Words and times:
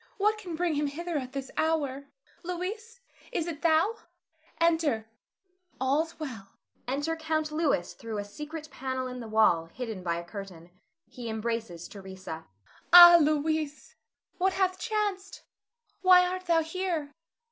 What 0.17 0.39
can 0.39 0.55
bring 0.55 0.73
him 0.73 0.87
hither 0.87 1.15
at 1.19 1.33
this 1.33 1.51
hour? 1.57 2.05
Louis, 2.41 2.99
is 3.31 3.45
it 3.45 3.61
thou? 3.61 3.97
Enter; 4.59 5.07
"all's 5.79 6.19
well." 6.19 6.53
[Enter 6.87 7.15
Count 7.15 7.51
Louis 7.51 7.93
through 7.93 8.17
a 8.17 8.25
secret 8.25 8.69
panel 8.71 9.05
in 9.05 9.19
the 9.19 9.27
wall, 9.27 9.67
hidden 9.67 10.01
by 10.01 10.15
a 10.15 10.23
curtain. 10.25 10.71
He 11.07 11.29
embraces 11.29 11.87
Theresa. 11.87 12.45
Theresa. 12.47 12.47
Ah, 12.91 13.17
Louis, 13.21 13.93
what 14.39 14.53
hath 14.53 14.79
chanced? 14.79 15.43
Why 16.01 16.25
art 16.25 16.45
thou 16.47 16.63
here? 16.63 17.13